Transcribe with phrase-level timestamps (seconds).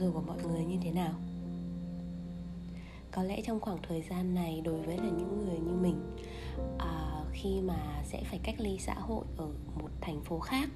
[0.00, 1.12] dù của mọi người như thế nào?
[3.12, 6.16] Có lẽ trong khoảng thời gian này đối với là những người như mình
[6.78, 9.46] à, khi mà sẽ phải cách ly xã hội ở
[9.80, 10.68] một thành phố khác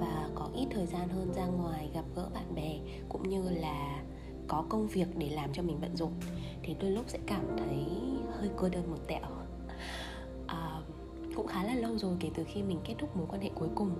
[0.00, 4.02] và có ít thời gian hơn ra ngoài gặp gỡ bạn bè cũng như là
[4.48, 6.12] có công việc để làm cho mình bận rộn
[6.62, 7.86] thì đôi lúc sẽ cảm thấy
[8.30, 9.22] hơi cô đơn một tẹo.
[10.46, 10.80] À,
[11.36, 13.68] cũng khá là lâu rồi kể từ khi mình kết thúc mối quan hệ cuối
[13.74, 13.90] cùng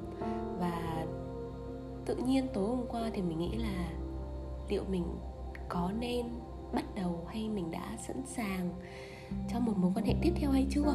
[0.59, 1.07] và
[2.07, 3.91] tự nhiên tối hôm qua thì mình nghĩ là
[4.69, 5.05] liệu mình
[5.69, 6.27] có nên
[6.73, 8.71] bắt đầu hay mình đã sẵn sàng
[9.53, 10.95] cho một mối quan hệ tiếp theo hay chưa?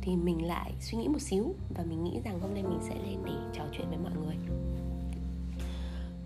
[0.00, 2.94] Thì mình lại suy nghĩ một xíu và mình nghĩ rằng hôm nay mình sẽ
[2.94, 4.36] lên để trò chuyện với mọi người.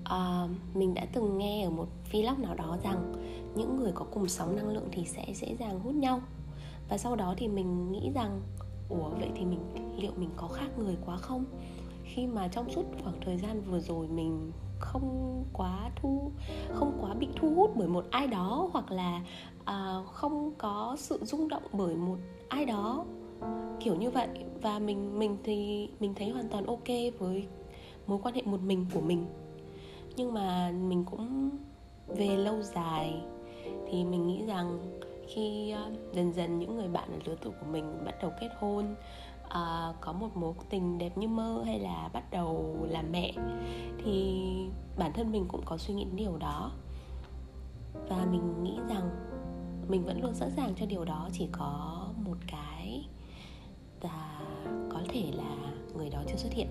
[0.05, 3.13] À, mình đã từng nghe ở một vlog nào đó rằng
[3.57, 6.21] những người có cùng sóng năng lượng thì sẽ dễ dàng hút nhau.
[6.89, 8.41] Và sau đó thì mình nghĩ rằng
[8.89, 9.61] ủa vậy thì mình
[9.99, 11.45] liệu mình có khác người quá không?
[12.05, 16.31] Khi mà trong suốt khoảng thời gian vừa rồi mình không quá thu
[16.73, 19.21] không quá bị thu hút bởi một ai đó hoặc là
[19.63, 22.17] uh, không có sự rung động bởi một
[22.49, 23.05] ai đó
[23.81, 24.29] kiểu như vậy.
[24.63, 27.47] Và mình mình thì mình thấy hoàn toàn ok với
[28.07, 29.27] mối quan hệ một mình của mình.
[30.17, 31.51] Nhưng mà mình cũng
[32.07, 33.23] về lâu dài
[33.91, 34.79] thì mình nghĩ rằng
[35.29, 38.51] khi uh, dần dần những người bạn ở lứa tuổi của mình bắt đầu kết
[38.61, 38.95] hôn
[39.49, 43.33] uh, có một mối tình đẹp như mơ hay là bắt đầu làm mẹ
[44.05, 44.45] thì
[44.99, 46.73] bản thân mình cũng có suy nghĩ điều đó.
[48.09, 49.11] Và mình nghĩ rằng
[49.89, 53.09] mình vẫn luôn sẵn sàng cho điều đó chỉ có một cái
[54.01, 54.41] là
[54.91, 55.57] có thể là
[55.97, 56.69] người đó chưa xuất hiện.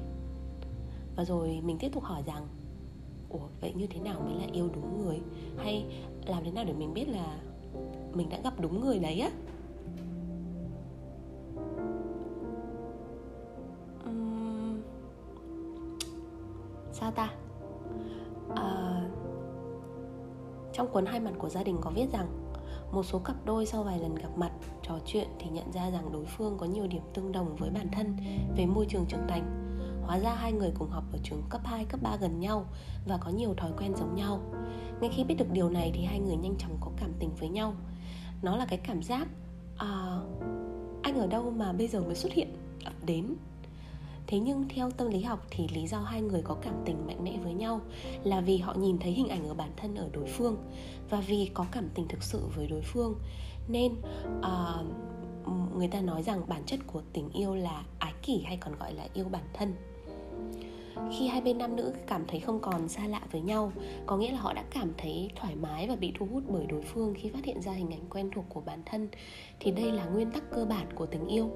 [1.16, 2.48] Và rồi mình tiếp tục hỏi rằng
[3.30, 5.20] ủa vậy như thế nào mới là yêu đúng người?
[5.58, 5.86] Hay
[6.26, 7.38] làm thế nào để mình biết là
[8.14, 9.30] mình đã gặp đúng người đấy á?
[17.00, 17.30] Sao ta
[18.56, 19.02] à,
[20.74, 22.28] trong cuốn hai mặt của gia đình có viết rằng
[22.92, 24.52] một số cặp đôi sau vài lần gặp mặt
[24.84, 27.88] trò chuyện thì nhận ra rằng đối phương có nhiều điểm tương đồng với bản
[27.92, 28.18] thân
[28.58, 29.68] về môi trường trưởng thành
[30.08, 32.66] Hóa ra hai người cùng học ở trường cấp 2, cấp 3 gần nhau
[33.08, 34.40] và có nhiều thói quen giống nhau.
[35.02, 37.50] Ngay khi biết được điều này thì hai người nhanh chóng có cảm tình với
[37.50, 37.74] nhau.
[38.42, 39.28] Nó là cái cảm giác
[39.78, 40.20] à,
[41.04, 43.36] anh ở đâu mà bây giờ mới xuất hiện ập đến
[44.28, 47.24] Thế nhưng theo tâm lý học thì lý do hai người có cảm tình mạnh
[47.24, 47.82] mẽ với nhau
[48.24, 50.58] là vì họ nhìn thấy hình ảnh ở bản thân ở đối phương
[51.10, 53.16] và vì có cảm tình thực sự với đối phương.
[53.68, 53.96] Nên
[54.40, 58.76] uh, người ta nói rằng bản chất của tình yêu là ái kỷ hay còn
[58.80, 59.74] gọi là yêu bản thân.
[61.12, 63.72] Khi hai bên nam nữ cảm thấy không còn xa lạ với nhau
[64.06, 66.82] có nghĩa là họ đã cảm thấy thoải mái và bị thu hút bởi đối
[66.82, 69.08] phương khi phát hiện ra hình ảnh quen thuộc của bản thân
[69.60, 71.52] thì đây là nguyên tắc cơ bản của tình yêu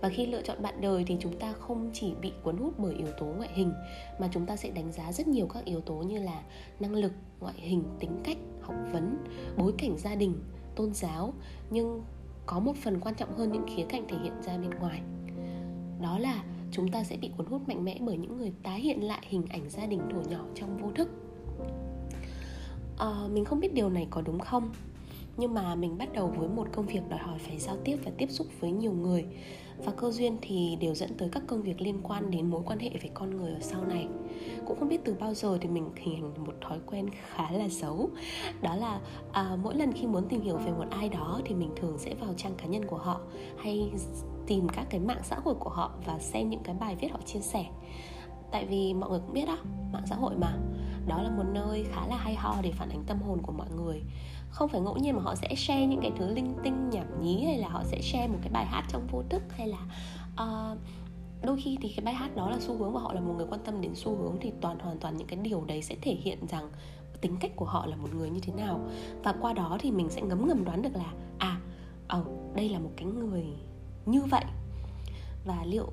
[0.00, 2.94] và khi lựa chọn bạn đời thì chúng ta không chỉ bị cuốn hút bởi
[2.94, 3.72] yếu tố ngoại hình
[4.18, 6.42] mà chúng ta sẽ đánh giá rất nhiều các yếu tố như là
[6.80, 9.24] năng lực ngoại hình tính cách học vấn
[9.56, 10.34] bối cảnh gia đình
[10.76, 11.32] tôn giáo.
[11.70, 12.02] Nhưng
[12.46, 15.00] có một phần quan trọng hơn những khía cạnh thể hiện ra bên ngoài.
[16.02, 19.06] Đó là chúng ta sẽ bị cuốn hút mạnh mẽ bởi những người tái hiện
[19.06, 21.08] lại hình ảnh gia đình thuở nhỏ trong vô thức.
[22.98, 24.70] À, mình không biết điều này có đúng không?
[25.36, 28.10] Nhưng mà mình bắt đầu với một công việc đòi hỏi phải giao tiếp và
[28.18, 29.24] tiếp xúc với nhiều người.
[29.84, 32.78] Và cơ duyên thì đều dẫn tới các công việc liên quan đến mối quan
[32.78, 34.08] hệ với con người ở sau này.
[34.66, 37.68] Cũng không biết từ bao giờ thì mình hình thành một thói quen khá là
[37.68, 38.10] xấu.
[38.62, 39.00] Đó là
[39.32, 42.14] à, mỗi lần khi muốn tìm hiểu về một ai đó thì mình thường sẽ
[42.14, 43.20] vào trang cá nhân của họ
[43.58, 43.90] hay
[44.46, 47.18] tìm các cái mạng xã hội của họ và xem những cái bài viết họ
[47.26, 47.66] chia sẻ.
[48.50, 49.58] Tại vì mọi người cũng biết đó
[49.92, 50.56] mạng xã hội mà.
[51.06, 53.66] Đó là một nơi khá là hay ho để phản ánh tâm hồn của mọi
[53.76, 54.02] người
[54.50, 57.44] không phải ngẫu nhiên mà họ sẽ share những cái thứ linh tinh nhảm nhí
[57.44, 59.78] hay là họ sẽ share một cái bài hát trong vô thức hay là
[60.42, 60.78] uh,
[61.42, 63.46] đôi khi thì cái bài hát đó là xu hướng và họ là một người
[63.50, 66.12] quan tâm đến xu hướng thì toàn hoàn toàn những cái điều đấy sẽ thể
[66.12, 66.70] hiện rằng
[67.20, 68.80] tính cách của họ là một người như thế nào.
[69.24, 71.60] Và qua đó thì mình sẽ ngấm ngầm đoán được là à
[72.18, 73.44] oh, đây là một cái người
[74.06, 74.44] như vậy.
[75.44, 75.86] Và liệu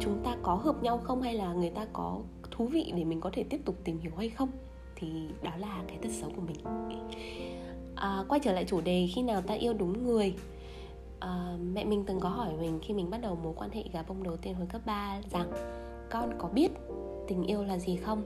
[0.00, 2.20] chúng ta có hợp nhau không hay là người ta có
[2.50, 4.50] thú vị để mình có thể tiếp tục tìm hiểu hay không
[4.96, 6.56] thì đó là cái tật xấu của mình
[8.00, 10.34] à, quay trở lại chủ đề khi nào ta yêu đúng người.
[11.20, 14.02] À, mẹ mình từng có hỏi mình khi mình bắt đầu mối quan hệ gà
[14.02, 15.52] bông đầu tiên hồi cấp 3 rằng
[16.10, 16.70] con có biết
[17.28, 18.22] tình yêu là gì không?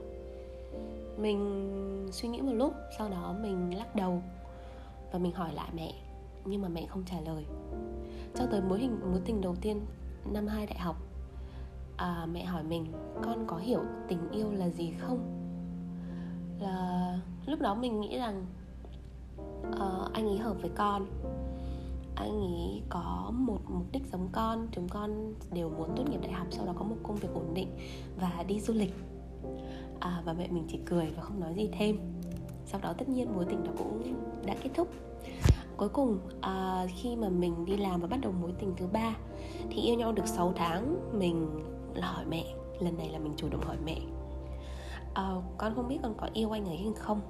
[1.17, 4.21] Mình suy nghĩ một lúc sau đó mình lắc đầu
[5.11, 5.93] và mình hỏi lại mẹ
[6.45, 7.45] nhưng mà mẹ không trả lời.
[8.35, 9.81] Cho tới mối hình mối tình đầu tiên
[10.33, 10.95] năm hai đại học
[11.97, 12.85] à, mẹ hỏi mình
[13.23, 15.19] con có hiểu tình yêu là gì không?
[16.59, 18.45] Là lúc đó mình nghĩ rằng
[19.69, 21.05] uh, anh ấy hợp với con.
[22.15, 26.31] Anh ấy có một mục đích giống con chúng con đều muốn tốt nghiệp đại
[26.31, 27.67] học sau đó có một công việc ổn định
[28.19, 28.93] và đi du lịch.
[29.99, 31.97] À, và mẹ mình chỉ cười và không nói gì thêm.
[32.65, 34.01] Sau đó tất nhiên mối tình đó cũng
[34.45, 34.87] đã kết thúc.
[35.77, 39.15] Cuối cùng à, khi mà mình đi làm và bắt đầu mối tình thứ ba
[39.69, 41.49] thì yêu nhau được 6 tháng mình
[41.93, 42.45] là hỏi mẹ.
[42.79, 43.97] Lần này là mình chủ động hỏi mẹ.
[45.13, 47.21] À, con không biết con có yêu anh ấy hay không.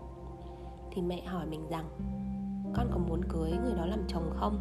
[0.92, 1.86] Thì mẹ hỏi mình rằng
[2.75, 4.60] con có muốn cưới người đó làm chồng không?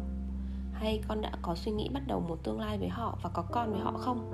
[0.73, 3.41] Hay con đã có suy nghĩ bắt đầu một tương lai với họ và có
[3.51, 4.31] con với họ không?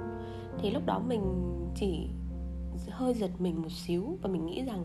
[0.60, 1.22] Thì lúc đó mình
[1.76, 2.08] chỉ
[2.90, 4.84] hơi giật mình một xíu và mình nghĩ rằng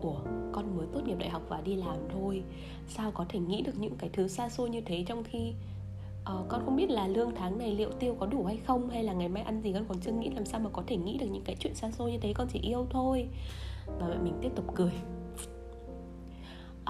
[0.00, 0.16] ủa
[0.52, 2.42] con mới tốt nghiệp đại học và đi làm thôi
[2.88, 5.52] sao có thể nghĩ được những cái thứ xa xôi như thế trong khi
[6.22, 8.90] uh, con không biết là lương tháng này liệu tiêu có đủ hay không?
[8.90, 10.96] Hay là ngày mai ăn gì con còn chưa nghĩ làm sao mà có thể
[10.96, 13.28] nghĩ được những cái chuyện xa xôi như thế con chỉ yêu thôi.
[13.86, 14.92] Và mẹ mình tiếp tục cười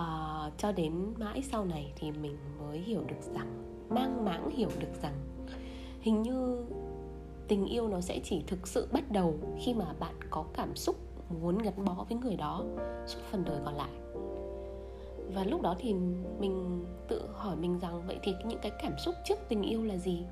[0.01, 4.69] uh, cho đến mãi sau này thì mình mới hiểu được rằng mang mãng hiểu
[4.79, 5.15] được rằng
[6.01, 6.67] hình như
[7.49, 10.97] tình yêu nó sẽ chỉ thực sự bắt đầu khi mà bạn có cảm xúc
[11.43, 12.65] muốn gắn bó với người đó
[13.07, 13.91] suốt phần đời còn lại.
[15.35, 15.95] Và lúc đó thì
[16.41, 19.97] mình tự hỏi mình rằng vậy thì những cái cảm xúc trước tình yêu là
[19.97, 20.25] gì?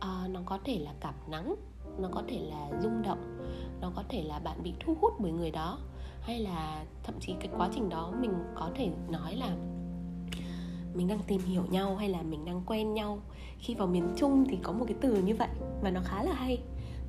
[0.00, 1.54] À, nó có thể là cảm nắng
[1.98, 3.35] nó có thể là rung động
[3.80, 5.78] nó có thể là bạn bị thu hút bởi người đó
[6.20, 9.56] hay là thậm chí cái quá trình đó mình có thể nói là
[10.94, 13.18] mình đang tìm hiểu nhau hay là mình đang quen nhau.
[13.58, 15.48] Khi vào miền trung thì có một cái từ như vậy
[15.82, 16.58] và nó khá là hay.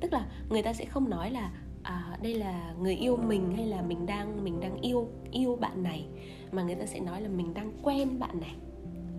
[0.00, 1.50] Tức là người ta sẽ không nói là
[1.82, 5.82] à, đây là người yêu mình hay là mình đang mình đang yêu yêu bạn
[5.82, 6.06] này
[6.52, 8.54] mà người ta sẽ nói là mình đang quen bạn này.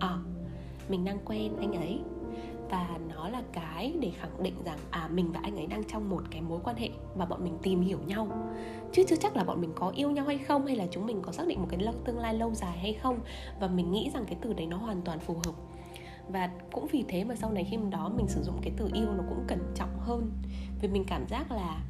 [0.00, 0.18] À,
[0.88, 2.00] mình đang quen anh ấy
[2.70, 6.10] và nó là cái để khẳng định rằng à mình và anh ấy đang trong
[6.10, 8.28] một cái mối quan hệ và bọn mình tìm hiểu nhau.
[8.92, 11.22] Chứ chưa chắc là bọn mình có yêu nhau hay không hay là chúng mình
[11.22, 13.18] có xác định một cái tương lai lâu dài hay không.
[13.60, 15.54] Và mình nghĩ rằng cái từ đấy nó hoàn toàn phù hợp.
[16.28, 19.12] Và cũng vì thế mà sau này khi đó mình sử dụng cái từ yêu
[19.12, 20.30] nó cũng cẩn trọng hơn.
[20.80, 21.80] Vì mình cảm giác là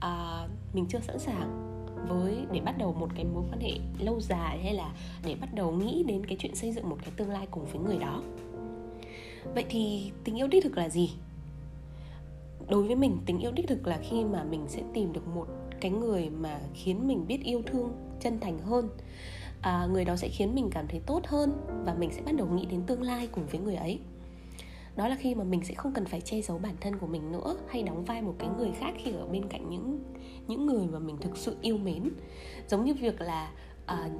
[0.00, 1.74] à, mình chưa sẵn sàng
[2.08, 4.92] với để bắt đầu một cái mối quan hệ lâu dài hay là
[5.24, 7.82] để bắt đầu nghĩ đến cái chuyện xây dựng một cái tương lai cùng với
[7.82, 8.22] người đó
[9.54, 11.10] vậy thì tình yêu đích thực là gì?
[12.68, 15.46] Đối với mình tình yêu đích thực là khi mà mình sẽ tìm được một
[15.80, 18.88] cái người mà khiến mình biết yêu thương chân thành hơn.
[19.60, 21.52] À, người đó sẽ khiến mình cảm thấy tốt hơn
[21.84, 23.98] và mình sẽ bắt đầu nghĩ đến tương lai cùng với người ấy.
[24.96, 27.32] Đó là khi mà mình sẽ không cần phải che giấu bản thân của mình
[27.32, 29.98] nữa hay đóng vai một cái người khác khi ở bên cạnh những
[30.48, 32.10] những người mà mình thực sự yêu mến.
[32.68, 33.52] Giống như việc là
[33.86, 34.10] à,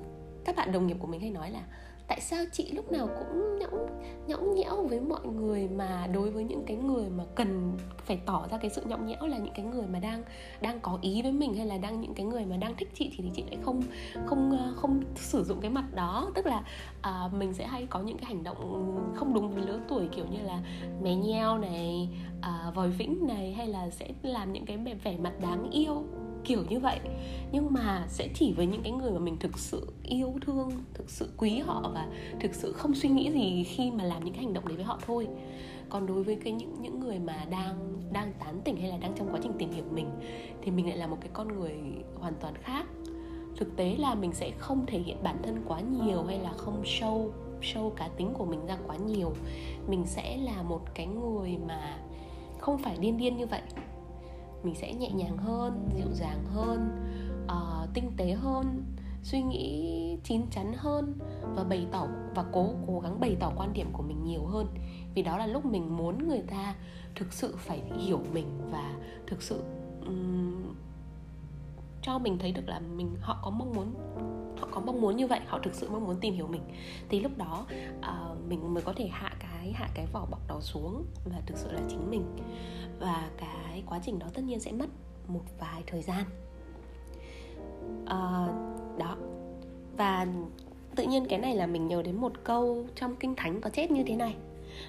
[0.45, 1.65] các bạn đồng nghiệp của mình hay nói là
[2.09, 3.87] tại sao chị lúc nào cũng nhõng
[4.27, 7.73] nhõng nhẽo với mọi người mà đối với những cái người mà cần
[8.05, 10.23] phải tỏ ra cái sự nhõng nhẽo là những cái người mà đang
[10.61, 13.13] đang có ý với mình hay là đang những cái người mà đang thích chị
[13.17, 13.83] thì, thì chị lại không
[14.27, 16.31] không ờ, không sử dụng cái mặt đó?
[16.35, 16.63] Tức là
[17.03, 20.25] à, mình sẽ hay có những cái hành động không đúng với lứa tuổi kiểu
[20.31, 20.61] như là
[21.03, 22.09] mè nheo này
[22.41, 26.05] à, vòi vĩnh này hay là sẽ làm những cái vẻ mặt đáng yêu
[26.45, 27.01] kiểu như vậy.
[27.53, 31.11] Nhưng mà sẽ chỉ với những cái người mà mình thực sự yêu thương, thực
[31.11, 32.09] sự quý họ và
[32.41, 34.85] thực sự không suy nghĩ gì khi mà làm những cái hành động đấy với
[34.85, 35.29] họ thôi.
[35.89, 39.13] Còn đối với cái những những người mà đang đang tán tỉnh hay là đang
[39.17, 40.11] trong quá trình tìm hiểu mình,
[40.63, 41.75] thì mình lại là một cái con người
[42.19, 42.87] hoàn toàn khác.
[43.57, 46.83] Thực tế là mình sẽ không thể hiện bản thân quá nhiều hay là không
[46.83, 47.31] show
[47.63, 49.33] show cá tính của mình ra quá nhiều.
[49.89, 51.99] Mình sẽ là một cái người mà
[52.59, 53.63] không phải điên điên như vậy
[54.65, 56.91] mình sẽ nhẹ nhàng hơn dịu dàng hơn
[57.45, 58.85] uh, tinh tế hơn
[59.23, 61.19] suy nghĩ chín chắn hơn
[61.55, 64.67] và bày tỏ và cố cố gắng bày tỏ quan điểm của mình nhiều hơn.
[65.15, 66.75] Vì đó là lúc mình muốn người ta
[67.15, 68.95] thực sự phải hiểu mình và
[69.27, 69.63] thực sự
[70.07, 70.75] um,
[72.03, 73.95] cho mình thấy được là mình họ có mong muốn
[74.59, 76.63] họ có mong muốn như vậy họ thực sự mong muốn tìm hiểu mình.
[77.09, 77.67] Thì lúc đó
[77.99, 79.33] uh, mình mới có thể hạ
[79.65, 82.25] cái hạ cái vỏ bọc đó xuống và thực sự là chính mình.
[83.01, 84.87] Và cái quá trình đó tất nhiên sẽ mất
[85.27, 86.25] một vài thời gian.
[88.07, 88.49] À,
[88.99, 89.17] đó.
[89.97, 90.27] Và
[90.97, 93.91] tự nhiên cái này là mình nhớ đến một câu trong kinh thánh có chết
[93.91, 94.37] như thế này.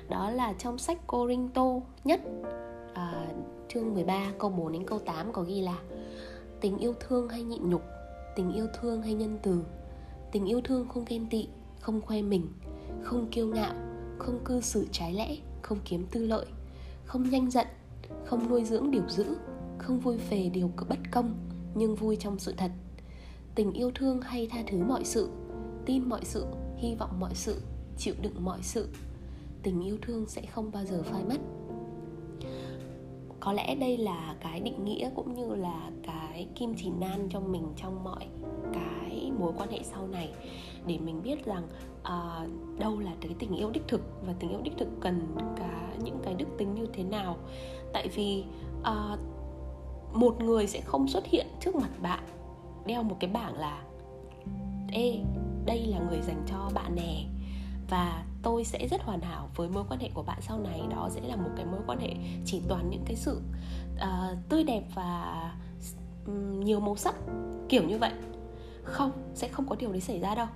[0.09, 1.65] Đó là trong sách Corinto
[2.03, 2.21] nhất
[2.93, 3.27] à,
[3.69, 5.77] chương 13 câu 4 đến câu 8 có ghi là
[6.61, 7.81] tình yêu thương hay nhịn nhục
[8.35, 9.63] tình yêu thương hay nhân từ
[10.31, 11.47] tình yêu thương không ghen tị
[11.79, 12.47] không khoe mình
[13.03, 13.73] không kiêu ngạo
[14.17, 16.45] không cư xử trái lẽ, không kiếm tư lợi,
[17.05, 17.67] không nhanh giận,
[18.25, 19.25] không nuôi dưỡng điều dữ,
[19.77, 21.35] không vui về điều bất công,
[21.75, 22.71] nhưng vui trong sự thật.
[23.55, 25.29] Tình yêu thương hay tha thứ mọi sự,
[25.85, 26.45] tin mọi sự,
[26.77, 27.61] hy vọng mọi sự,
[27.97, 28.87] chịu đựng mọi sự,
[29.63, 31.37] tình yêu thương sẽ không bao giờ phai mất.
[33.39, 37.39] Có lẽ đây là cái định nghĩa cũng như là cái kim chỉ nan cho
[37.39, 38.27] mình trong mọi
[38.73, 40.33] cái mối quan hệ sau này.
[40.87, 41.67] Để mình biết rằng
[42.05, 45.93] uh, đâu là cái tình yêu đích thực và tình yêu đích thực cần cả
[46.03, 47.37] những cái đức tính như thế nào?
[47.93, 48.43] Tại vì
[48.79, 49.19] uh,
[50.13, 52.23] một người sẽ không xuất hiện trước mặt bạn
[52.85, 53.83] đeo một cái bảng là
[54.91, 55.19] ê
[55.65, 57.25] đây là người dành cho bạn nè.
[57.89, 60.81] Và tôi sẽ rất hoàn hảo với mối quan hệ của bạn sau này.
[60.89, 63.41] Đó sẽ là một cái mối quan hệ chỉ toàn những cái sự
[63.95, 65.53] uh, tươi đẹp và
[66.25, 67.15] um, nhiều màu sắc
[67.69, 68.11] kiểu như vậy.
[68.83, 70.47] Không sẽ không có điều đấy xảy ra đâu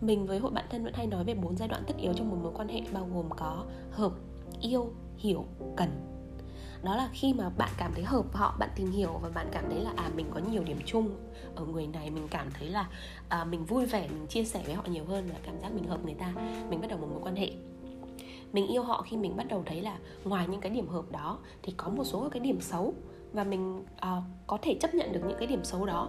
[0.00, 2.30] mình với hội bạn thân vẫn hay nói về bốn giai đoạn tất yếu trong
[2.30, 4.12] một mối quan hệ bao gồm có hợp
[4.60, 5.44] yêu hiểu
[5.76, 5.88] cần.
[6.82, 9.64] Đó là khi mà bạn cảm thấy hợp họ bạn tìm hiểu và bạn cảm
[9.70, 11.10] thấy là à mình có nhiều điểm chung
[11.54, 12.88] ở người này mình cảm thấy là
[13.28, 15.84] à, mình vui vẻ mình chia sẻ với họ nhiều hơn và cảm giác mình
[15.84, 16.32] hợp người ta
[16.70, 17.50] mình bắt đầu một mối quan hệ.
[18.52, 21.38] Mình yêu họ khi mình bắt đầu thấy là ngoài những cái điểm hợp đó
[21.62, 22.94] thì có một số cái điểm xấu
[23.32, 26.08] và mình à, có thể chấp nhận được những cái điểm xấu đó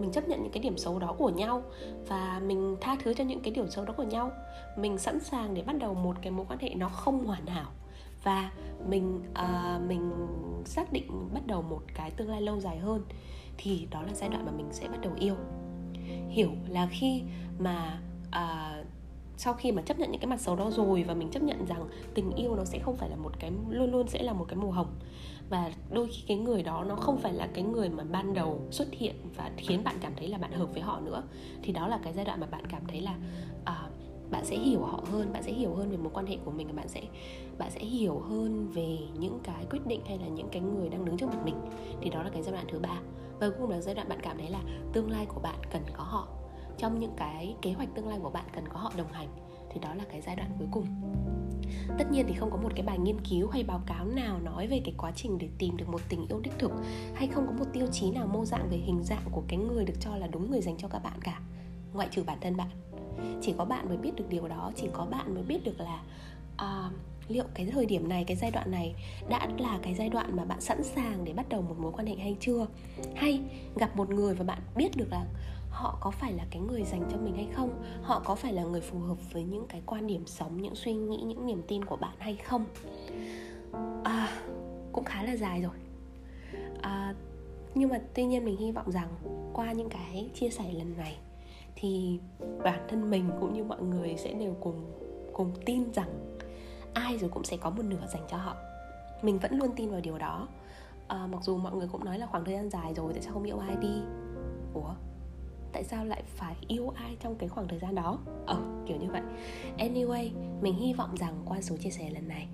[0.00, 1.62] mình chấp nhận những cái điểm xấu đó của nhau
[2.08, 4.32] và mình tha thứ cho những cái điểm xấu đó của nhau.
[4.76, 7.70] Mình sẵn sàng để bắt đầu một cái mối quan hệ nó không hoàn hảo
[8.22, 8.50] và
[8.88, 10.12] mình uh, mình
[10.64, 13.02] xác định bắt đầu một cái tương lai lâu dài hơn
[13.58, 15.34] thì đó là giai đoạn mà mình sẽ bắt đầu yêu.
[16.28, 17.22] Hiểu là khi
[17.58, 18.86] mà uh,
[19.36, 21.66] sau khi mà chấp nhận những cái mặt xấu đó rồi và mình chấp nhận
[21.66, 24.44] rằng tình yêu nó sẽ không phải là một cái luôn luôn sẽ là một
[24.48, 24.94] cái màu hồng
[25.50, 28.60] và đôi khi cái người đó nó không phải là cái người mà ban đầu
[28.70, 31.22] xuất hiện và khiến bạn cảm thấy là bạn hợp với họ nữa.
[31.62, 33.14] Thì đó là cái giai đoạn mà bạn cảm thấy là
[33.62, 36.50] uh, bạn sẽ hiểu họ hơn bạn sẽ hiểu hơn về mối quan hệ của
[36.50, 37.02] mình và bạn sẽ
[37.58, 41.04] bạn sẽ hiểu hơn về những cái quyết định hay là những cái người đang
[41.04, 41.56] đứng trước mặt mình.
[42.00, 43.00] Thì đó là cái giai đoạn thứ ba.
[43.40, 44.60] Và cuối cùng là giai đoạn bạn cảm thấy là
[44.92, 46.28] tương lai của bạn cần có họ.
[46.78, 49.28] Trong những cái kế hoạch tương lai của bạn cần có họ đồng hành.
[49.70, 50.86] Thì đó là cái giai đoạn cuối cùng
[51.98, 54.66] tất nhiên thì không có một cái bài nghiên cứu hay báo cáo nào nói
[54.66, 56.72] về cái quá trình để tìm được một tình yêu đích thực
[57.14, 59.84] hay không có một tiêu chí nào mô dạng về hình dạng của cái người
[59.84, 61.40] được cho là đúng người dành cho các bạn cả.
[61.92, 62.70] Ngoại trừ bản thân bạn.
[63.42, 66.02] Chỉ có bạn mới biết được điều đó chỉ có bạn mới biết được là
[66.54, 66.92] uh,
[67.28, 68.94] liệu cái thời điểm này cái giai đoạn này
[69.28, 72.06] đã là cái giai đoạn mà bạn sẵn sàng để bắt đầu một mối quan
[72.06, 72.66] hệ hay chưa?
[73.16, 73.40] Hay
[73.76, 75.26] gặp một người và bạn biết được là
[75.70, 77.82] họ có phải là cái người dành cho mình hay không?
[78.02, 80.92] Họ có phải là người phù hợp với những cái quan điểm sống những suy
[80.92, 82.64] nghĩ những niềm tin của bạn hay không?
[84.04, 84.28] À,
[84.92, 85.74] cũng khá là dài rồi.
[86.82, 87.14] À,
[87.74, 89.08] nhưng mà tuy nhiên mình hy vọng rằng
[89.52, 91.18] qua những cái chia sẻ lần này
[91.76, 92.20] thì
[92.62, 94.92] bản thân mình cũng như mọi người sẽ đều cùng
[95.32, 96.38] cùng tin rằng
[96.94, 98.56] ai rồi cũng sẽ có một nửa dành cho họ.
[99.22, 100.48] Mình vẫn luôn tin vào điều đó.
[101.08, 103.32] À, mặc dù mọi người cũng nói là khoảng thời gian dài rồi tại sao
[103.32, 104.02] không yêu ai đi?
[104.74, 104.94] Ủa?
[105.72, 108.18] Tại sao lại phải yêu ai trong cái khoảng thời gian đó?
[108.46, 109.22] Ờ kiểu như vậy.
[109.78, 112.48] Anyway mình hy vọng rằng qua số chia sẻ lần này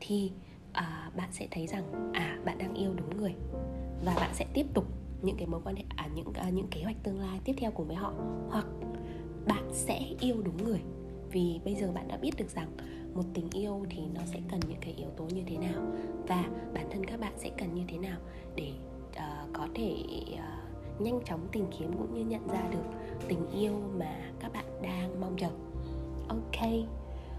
[0.00, 0.32] thì
[0.72, 3.34] à, bạn sẽ thấy rằng à bạn đang yêu đúng người.
[4.04, 4.84] Và bạn sẽ tiếp tục
[5.22, 7.70] những cái mối quan hệ à những à, những kế hoạch tương lai tiếp theo
[7.70, 8.12] cùng với họ.
[8.48, 8.66] Hoặc
[9.46, 10.80] bạn sẽ yêu đúng người.
[11.30, 12.76] Vì bây giờ bạn đã biết được rằng
[13.14, 15.82] một tình yêu thì nó sẽ cần những cái yếu tố như thế nào.
[16.28, 16.44] Và
[16.74, 18.18] bản thân các bạn sẽ cần như thế nào
[18.56, 18.72] để
[19.10, 19.96] uh, có thể
[20.32, 20.38] uh,
[20.98, 22.84] nhanh chóng tìm kiếm cũng như nhận ra được
[23.28, 25.48] tình yêu mà các bạn đang mong chờ.
[26.28, 26.66] Ok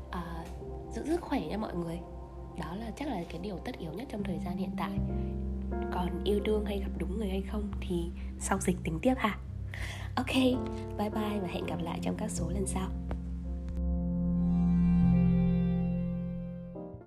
[0.10, 0.48] uh,
[0.96, 2.00] giữ sức khỏe nha mọi người.
[2.60, 4.92] Đó là chắc là cái điều tất yếu nhất trong thời gian hiện tại.
[5.94, 8.10] Còn yêu đương hay gặp đúng người hay không thì
[8.40, 9.38] sau dịch tính tiếp ha.
[10.16, 10.36] Ok
[10.98, 12.90] bye bye và hẹn gặp lại trong các số lần sau.